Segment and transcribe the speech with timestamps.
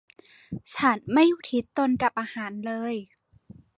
[0.75, 2.93] ฉันไม่อุทิศตนกับอาหารเลย